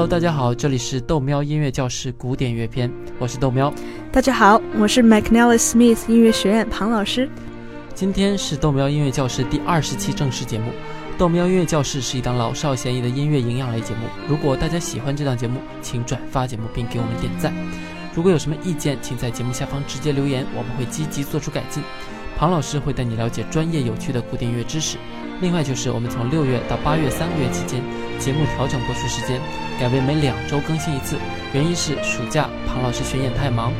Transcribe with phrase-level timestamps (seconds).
[0.00, 3.70] Hello，大家好，这里是豆喵音乐教室古典乐篇，我是豆喵。
[4.10, 7.28] 大家好，我是 McNally Smith 音乐学院庞老师。
[7.94, 10.72] 今天是豆喵音乐教室第二十期正式节目。
[11.18, 14.06] 豆喵音乐教室是一档老少咸宜的音乐营养类节目。
[14.26, 17.52] 如果大家喜欢这档节目，请转发节目并给我们点赞。
[18.14, 21.82] 如果有什么意见，请在节目下方直接留言，我们会积极做出改进。
[22.38, 24.96] 庞老师会带你了解专业有趣的古典乐知识。
[25.42, 27.82] 另外就是我们从六月到八月三个月期间，
[28.20, 29.40] 节目调整播出时间，
[29.80, 31.16] 改为每两周更新一次。
[31.54, 33.72] 原因是暑假庞老师巡演太忙。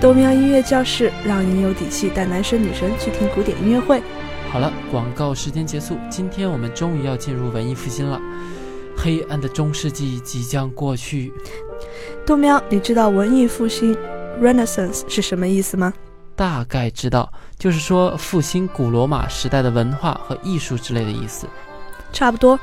[0.00, 4.02] 豆喵音乐教室让你有底气带男神女神去听古典音乐会。
[4.50, 5.96] 好了，广告时间结束。
[6.10, 8.20] 今天我们终于要进入文艺复兴了，
[8.94, 11.32] 黑暗的中世纪即将过去。
[12.26, 13.96] 豆喵，你知道文艺复兴
[14.42, 15.90] （Renaissance） 是什么意思吗？
[16.36, 21.46] 大概知道，就是说复兴古罗马时代的文化和艺术之类的意思。
[22.12, 22.58] 差不多。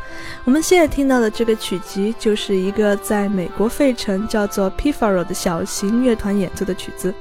[0.46, 7.14] 我们现在听到的这个曲集，就是一个在美国费城叫做 Pifaro 的小型乐团演奏的曲子。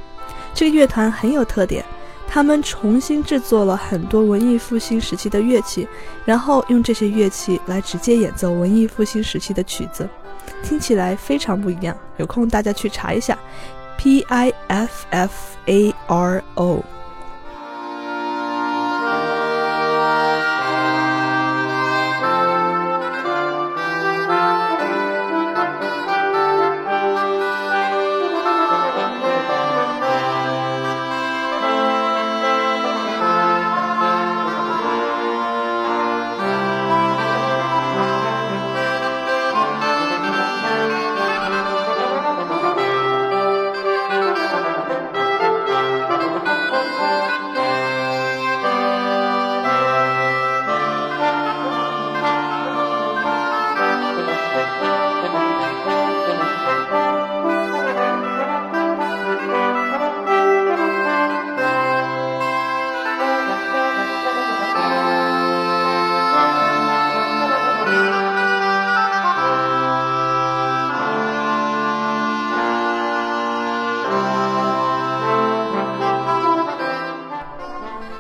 [0.55, 1.85] 这个乐团很有特点。
[2.31, 5.89] 他们重新制作了很多文艺复兴时期的乐器，
[6.27, 10.07] 然后用这些乐器来直接演奏文艺复兴时期的曲子，
[10.63, 11.97] 听起来非常不一样。
[12.19, 13.39] 有空大家去查一下
[13.97, 15.33] ，P I F F
[15.65, 16.85] A R O。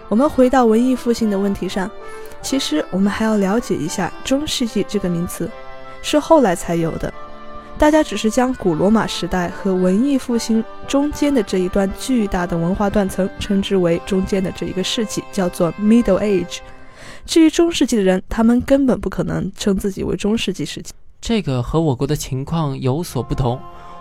[0.08, 1.90] 我们回到文艺复兴的问题上，
[2.40, 5.50] 其实我们还要了解一下“中世纪”这个名词，
[6.02, 7.12] 是后来才有的。
[7.76, 16.58] 大家只是将古罗马时代和文艺复兴中间的这一段巨大的文化断层称之为中间的这一个世纪，叫做 Middle Age。
[17.24, 20.92] 至于中世纪的人，他们根本不可能称自己为中世纪时期。
[21.20, 23.60] 这个和我国的情况有所不同。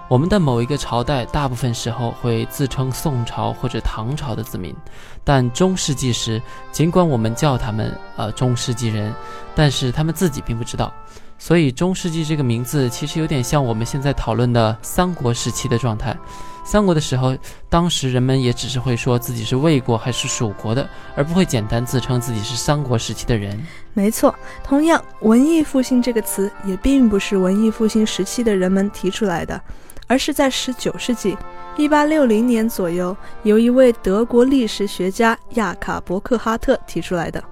[0.10, 4.74] 我们的某一个朝代，大部分时候会自称宋朝或者唐朝的子民，
[5.22, 6.42] 但中世纪时，
[6.72, 9.14] 尽管我们叫他们呃中世纪人，
[9.54, 10.94] 但是他们自己并不知道。
[11.38, 16.18] 所以中世纪这个名字其实有点像我们现在讨论的三国时期的状态。
[16.64, 17.38] 三国的时候，
[17.70, 23.62] 当时人们也只是会说自己是魏国还是蜀国的，而不会简单自称自己是三国时期的人。
[23.94, 29.62] 没错，同样，文艺复兴这个词也并不是文艺复兴时期的人们提出来的。
[30.08, 31.38] 而是在十九世纪
[31.78, 37.44] 一八六零年左右，由一位德国历史学家亚卡伯克哈特提出来的。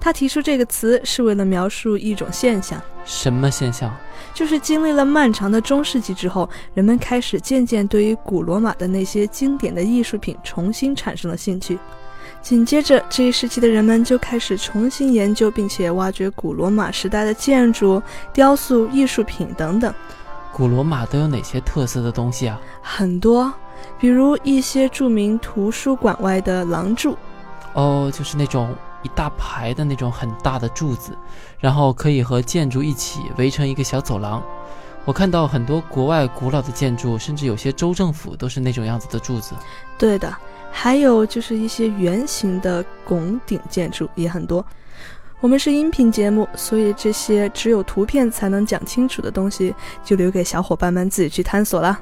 [0.00, 2.80] 他提出这个词是为了描述一种现象。
[3.04, 3.94] 什么现象？
[4.34, 11.78] 就是经历了漫长的中世纪之后，人们开始渐渐对于古罗马的那些经典的艺术品重新产生了兴趣。
[12.42, 19.92] 紧接着，这一时期的人们就开始重新研究并且挖掘古罗马时代的建筑、雕塑、艺术品等等。
[20.54, 22.60] 古罗马都有哪些特色的东西啊？
[22.80, 23.52] 很多，
[23.98, 27.16] 比如一些著名图书馆外的廊柱，
[27.72, 28.72] 哦，就是那种
[29.02, 31.10] 一大排的那种很大的柱子，
[31.58, 34.40] 然后可以和建筑一起围成一个小走廊。
[35.04, 39.56] 我看到很多国外古老的建筑，甚至有些州政府都是那种样子的柱子。
[39.98, 40.32] 对的，
[40.70, 44.64] 还有就是一些圆形的拱顶建筑也很多。
[45.44, 52.00] 我们是音频节目，所以这些只有图片才能讲清楚的东西，就留给小伙伴们自己去探索了。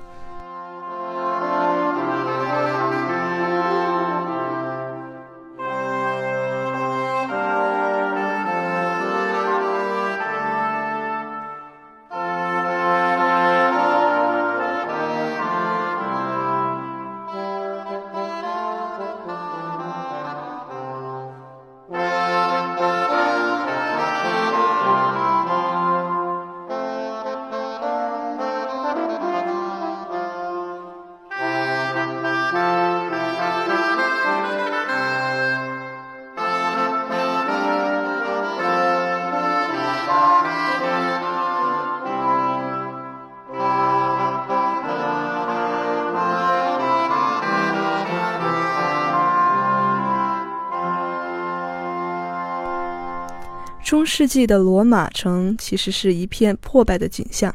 [53.92, 57.54] 中世纪的罗马城其实是一片破败的景象。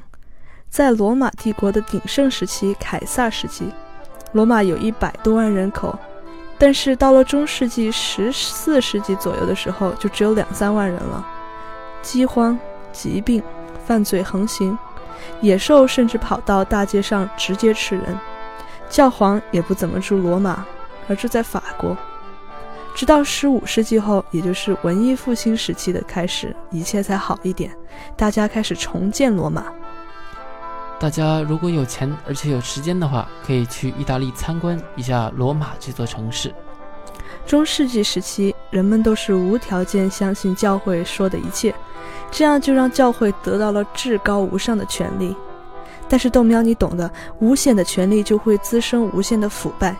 [0.69, 3.65] 在罗马帝国的鼎盛时期，凯撒时期，
[4.33, 5.97] 罗马有一百多万人口，
[6.59, 11.25] 但是到了中世纪十四世纪左右的时候，就只有两三万人了。
[12.03, 12.55] 饥荒、
[12.93, 13.41] 疾病、
[13.87, 14.77] 犯罪横行，
[15.41, 18.15] 野兽甚至跑到大街上直接吃人。
[18.91, 20.63] 教皇也不怎么住罗马，
[21.07, 21.97] 而住在法国。
[22.97, 27.71] 直到十五世纪后，也就是文艺复兴时期的开始，一切才好一点，
[28.15, 29.65] 大家开始重建罗马。
[30.99, 36.51] 大家如果有钱而且有时间的话，可以去意大利参观一下罗马这座城市。
[37.45, 41.75] 中世纪时期，人们都是无条件相信教会说的一切，
[42.31, 45.35] 这样就让教会得到了至高无上的权利。
[46.09, 49.95] 但是豆苗，你懂的，无限的权利就会滋生无限的腐败。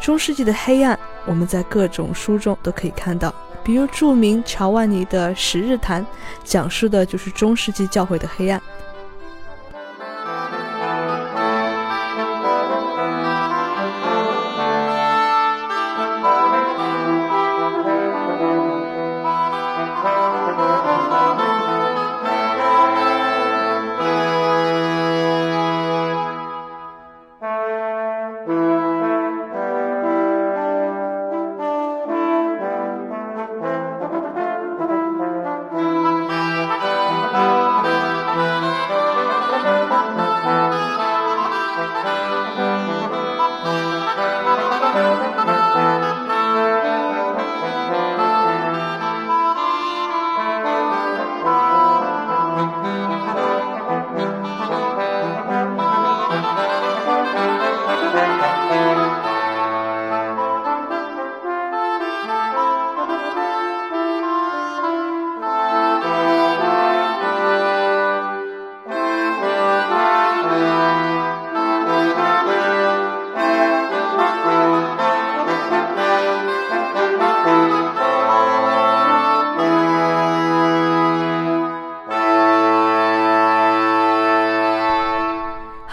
[0.00, 3.32] 中世纪的黑暗，我们在各种书中都可以看到，
[3.62, 6.02] 比如著名乔万尼的《十日谈》，
[6.42, 8.60] 讲述的就是中世纪教会的黑暗。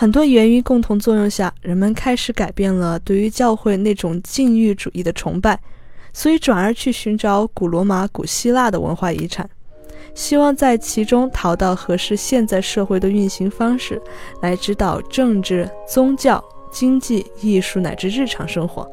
[0.08, 5.60] 很多原因共同作用下，人们开始改变了对于教会那种禁欲主义的崇拜，
[6.14, 9.50] 所以转而去寻找古罗马、古希腊的文化遗产，
[10.16, 14.02] 希望在其中淘到合适现在社会的运行方式，
[14.42, 18.90] 来指导政治、宗教、经济、艺术乃至日常生活。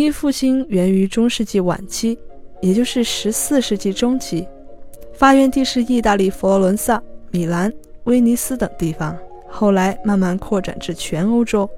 [0.00, 2.18] 艺复兴源于中世纪晚期，
[2.60, 4.46] 也就是十四世纪中期，
[5.14, 7.72] 发源地是意大利佛罗伦萨、米兰、
[8.04, 9.16] 威尼斯等地方，
[9.48, 11.68] 后来慢慢扩展至全欧洲。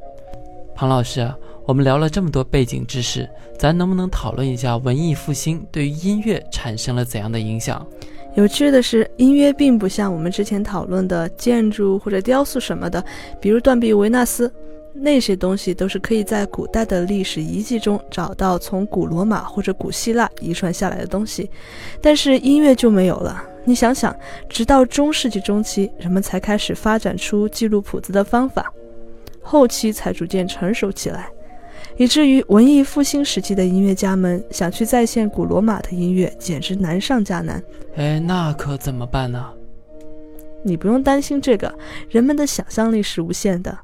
[0.74, 1.32] 庞老师，
[1.66, 7.86] 我们聊了这么多背景知识，咱能不能讨论一下文艺复兴对于音乐产生了怎样的影响？
[8.34, 13.04] 有趣的是，音乐并不像我们之前讨论的建筑或者雕塑什么的，
[13.40, 14.50] 比如断臂维纳斯。
[14.92, 21.48] 那些东西都是可以在古代的历史遗迹中找到从古罗马或者古希腊遗传下来的东西，
[22.02, 23.42] 但是音乐就没有了。
[23.64, 24.14] 你想想，
[24.48, 28.72] 直到中世纪中期，人们才开始发展出记录谱子的方法，
[29.42, 31.28] 后期才逐渐成熟起来，
[31.96, 37.62] 以至于文艺复兴时期的音乐家们想去再现古罗马的音乐，简直难上加难。
[37.96, 39.46] 哎，那可怎么办呢？
[40.62, 41.72] 你不用担心这个，
[42.08, 43.78] 人们的想象力是无限的。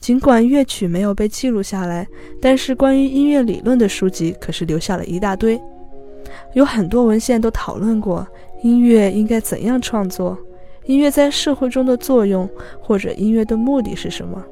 [0.00, 2.06] 尽管乐曲没有被记录下来，
[2.40, 5.60] 但是关于音乐理论的书籍可是留下了一大堆。
[6.54, 8.26] 有很多文献都讨论过
[8.62, 10.38] 音乐应该怎样创作，
[10.84, 12.48] 音乐在社会中的作用，
[12.80, 14.42] 或者音乐的目的是什么。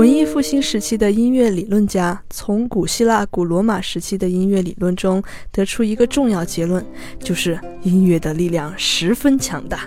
[0.00, 6.82] 文艺复兴时期的音乐理论家从古希腊、古罗马时期的音乐理论中得出一个重要结论，
[7.18, 9.86] 就是音乐的力量十分强大。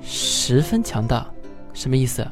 [0.00, 1.30] 十分强大，
[1.74, 2.26] 什么意思？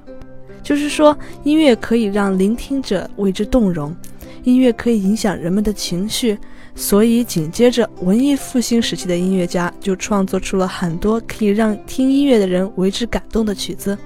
[0.62, 3.94] 就是说，音乐可以让聆听者为之动容，
[4.42, 6.38] 音乐可以影响人们的情绪。
[6.74, 13.98] 所以，紧接着，文艺复兴时期的音乐家就创作出了很多可以让听音乐的人为之感动的曲子。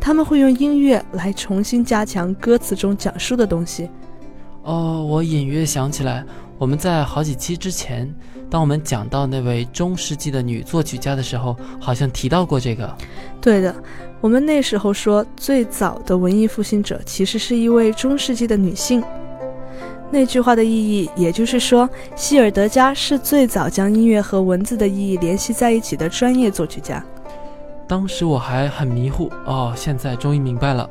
[0.00, 3.90] 他们会用音乐来重新加强歌词中讲述的东西。
[4.62, 6.24] 哦，我隐约想起来，
[6.58, 8.14] 我们在好几期之前，
[8.50, 12.94] 当我们讲到那位中世纪的女作曲家的时候，好像提到过这个。
[13.40, 13.74] 对的，
[14.20, 19.02] 我们那时候说，最早的文艺复兴者其实是一位中世纪的女性。
[20.12, 27.02] 那句话的意义，也就是说，希尔德加是最早将音乐和文字的意义联系在一起的专业作曲家。
[27.90, 30.88] 当时我还很迷糊哦，现在终于明白了。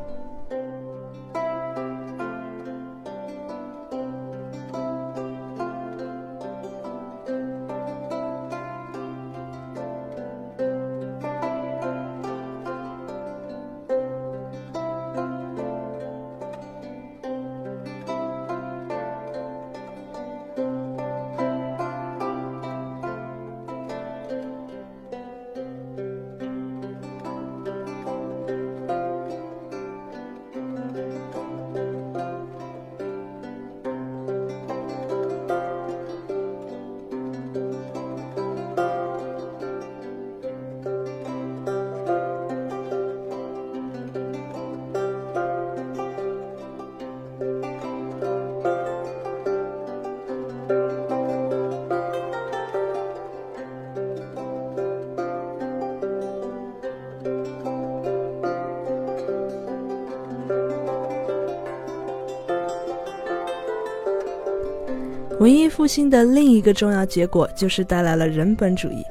[65.40, 69.06] 文艺复兴的另一个重要结果就是带来了人本主义。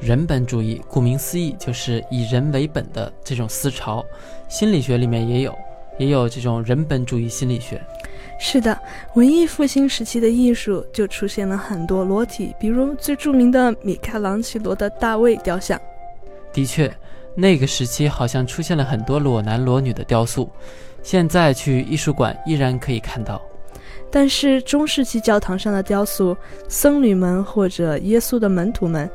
[0.00, 4.04] 人本主义顾名思义就是以人为本的这种思潮，
[4.48, 5.56] 心理学里面也有，
[5.96, 7.80] 也有这种人本主义心理学。
[8.40, 8.76] 是的，
[9.14, 15.80] 文艺复兴时期的艺术就出现了很多裸体，比如最著名的米开朗基罗的大卫雕像。
[16.52, 16.92] 的确，
[17.36, 20.50] 那个时期好像出现了很多裸男裸女的雕塑，
[21.00, 23.40] 现在去艺术馆依然可以看到。
[24.10, 26.36] 但是中世纪教堂上的雕塑，
[26.68, 29.10] 僧侣们或者耶稣的门徒们，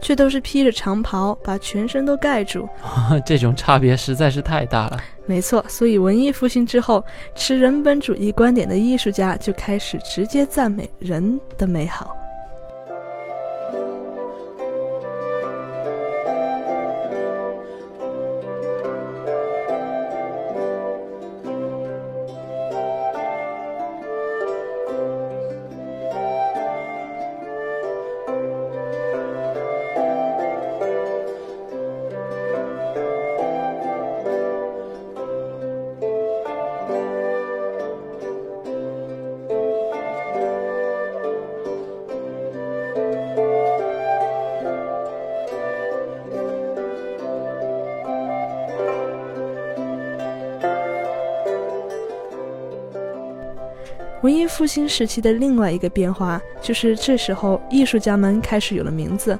[0.00, 2.68] 却都是披着长袍，把全身都盖住。
[3.24, 5.00] 这种差别实在是太大了。
[5.26, 12.16] 没错，所以文艺复兴之后，持人本主义观点的艺术家就开始直接赞美人的美好。
[54.24, 59.38] 文艺复兴时期的另外一个变化，就是这时候艺术家们开始有了名字。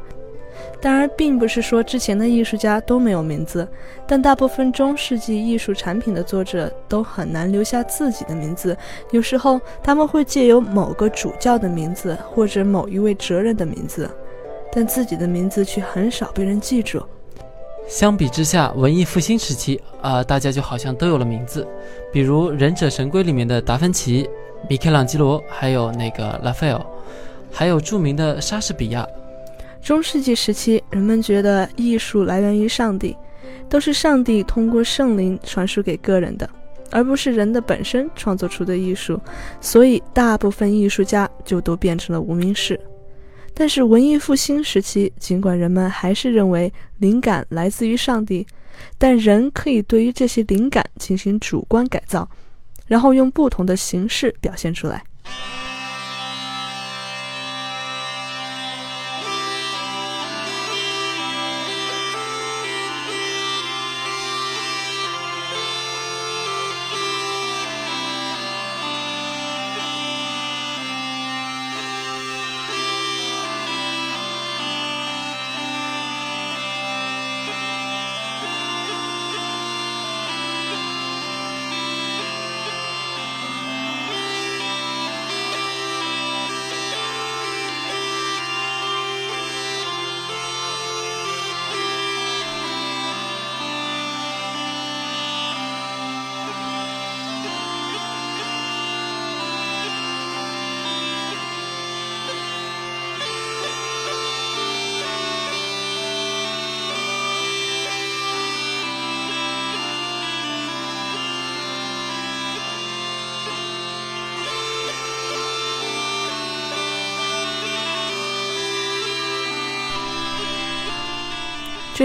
[0.78, 3.66] 当然，并不是说之前的艺术家都没有名字，
[4.06, 8.76] 但大部分中世纪艺术产品的作者都很难留下自己的名字。
[9.10, 14.06] 有时候他们会借由某个主教的名字或者某一位哲人的名字，
[14.70, 17.02] 但自己的名字却很少被人记住。
[17.88, 21.66] 相比之下，文艺复兴时期啊，大家就好像都有了名字，
[22.12, 24.28] 比如《忍者神龟》里面的达芬奇。
[24.68, 26.80] 米开朗基罗，还有那个拉斐尔，
[27.52, 29.06] 还有著名的莎士比亚。
[29.82, 33.14] 中世纪时期，人们觉得艺术来源于上帝，
[33.68, 36.48] 都是上帝通过圣灵传输给个人的，
[36.90, 39.20] 而不是人的本身创作出的艺术。
[39.60, 42.80] 所以，大部分艺术家就都变成了无名氏。
[43.52, 48.46] 但是，文艺复兴时期，尽管人们还是认为灵感来自于上帝，
[48.96, 52.26] 但人可以对于这些灵感进行主观改造。
[52.86, 55.02] 然后用不同的形式表现出来。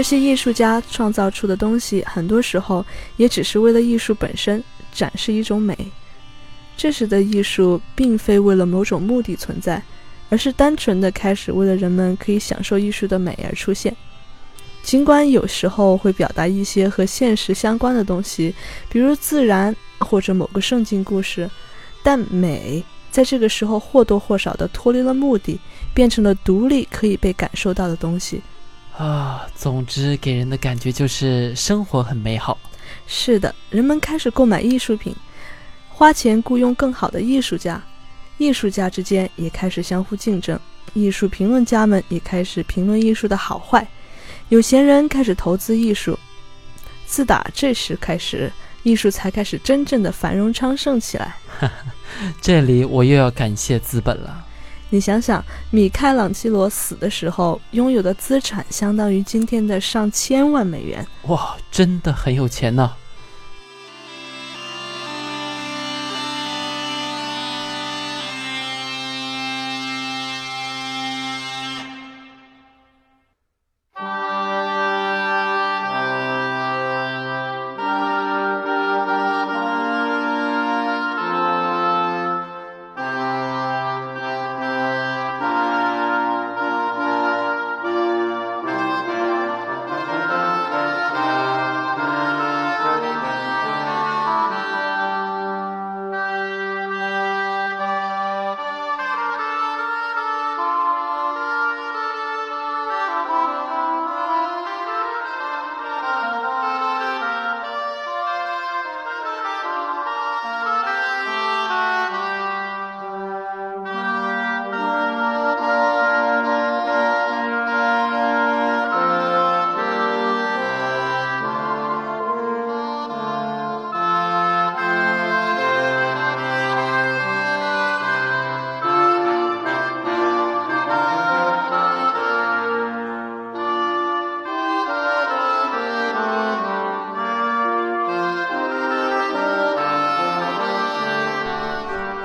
[0.00, 2.82] 这些艺术家创造出的东西，很多时候
[3.18, 5.76] 也只是为了艺术本身展示一种美。
[6.74, 9.82] 这时的艺术并非为了某种目的存在，
[10.30, 13.94] 而是单纯的开始为了人们可以享受艺术的美而出现。
[14.82, 18.54] 尽管有时候会表达一些和现实相关的东西，
[18.88, 21.46] 比如自然或者某个圣经故事，
[22.02, 25.60] 但美在这个时候或多或少的脱离了目的，
[25.92, 28.40] 变成了独立可以被感受到的东西。
[28.96, 32.58] 啊，总之给人的感觉就是生活很美好。
[33.06, 35.14] 是的，人们开始购买艺术品，
[35.88, 37.82] 花钱雇佣更好的艺术家，
[38.36, 40.58] 艺术家之间也开始相互竞争，
[40.92, 43.86] 艺术评论家们也开始评论艺术的好坏。
[44.48, 46.18] 有钱人开始投资艺术，
[47.06, 51.36] 自打这时开始，艺术才开始真正的繁荣昌盛起来。
[52.40, 54.44] 这里我又要感谢资本了。
[54.92, 61.06] 你想想，米开朗基罗死的时候拥有的资产相当于今天的上千万美元。
[61.28, 62.92] 哇，真的很有钱呢。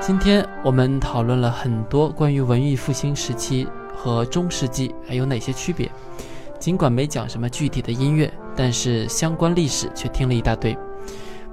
[0.06, 5.90] 今天我们讨论了很多关于文艺复兴时期和中世纪还有哪些区别。
[6.60, 10.78] 尽管没讲什么具体的音乐，但是相关历史却听了一大堆。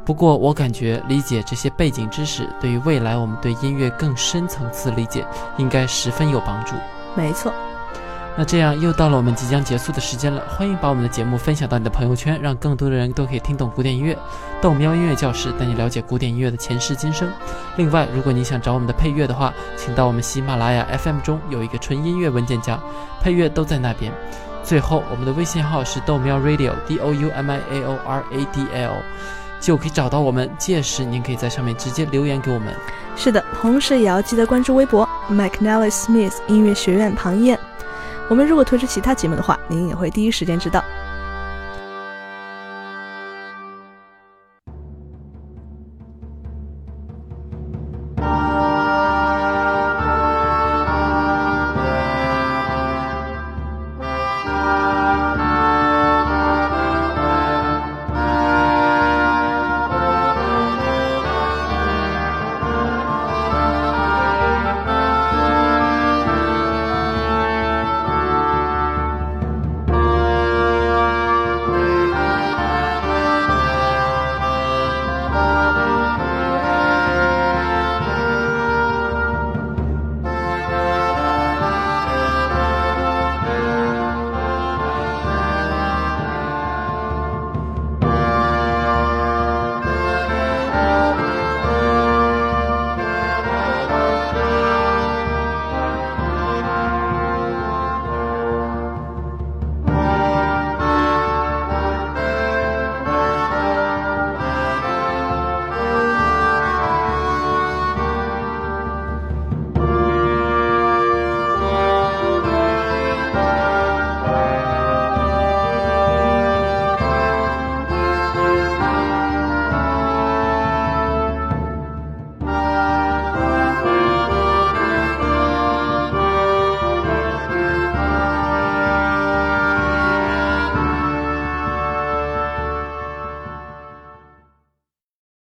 [0.06, 5.26] 不过我感觉理解这些背景知识，对于未来我们对音乐更深层次理解，
[5.58, 6.76] 应该十分有帮助。
[7.16, 7.52] 没错。
[8.36, 14.18] 那这样又到了我们即将结束的时间了，欢迎把我们的节目分享到你的朋友圈，让更多的人都可以听懂古典音乐。
[14.60, 17.30] 豆喵音乐教室带你了解古典音乐的前世今生。
[17.78, 22.80] 另外，如果你想找我们的配乐的话，请到我们喜马拉雅 FM 中有一个纯音乐文件夹，
[23.22, 24.12] 配乐都在那边。
[24.64, 28.96] 最后，我们的微信号是豆喵 Radio D O U M I A O R A D L，
[29.60, 30.50] 就可以找到我们。
[30.58, 32.74] 届时您可以在上面直接留言给我们。
[33.16, 37.60] 是的，同时也要记得关注微博 McNally Smith 音乐学院庞燕。
[38.34, 40.84] 我们如果推出其他节目的话，您也会第一时间知道。